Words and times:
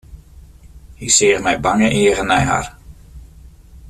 Hy 0.99 1.07
seach 1.15 1.41
mei 1.43 1.57
bange 1.65 1.89
eagen 1.99 2.29
nei 2.31 2.43
har. 2.49 2.67